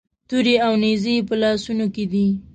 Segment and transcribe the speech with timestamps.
[0.27, 2.27] تورې او نیزې یې په لاسونو کې دي.